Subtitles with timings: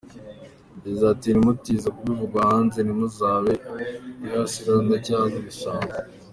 [0.73, 3.53] Yagize ati “Ntimuzite kubivugwa hanze, ntimuzabe
[4.23, 5.95] ibisahiranda cyangwa ibisambo.